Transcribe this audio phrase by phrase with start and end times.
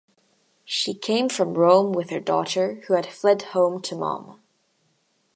[0.65, 4.39] She came from Rome with her daughter, who had fled home to momma.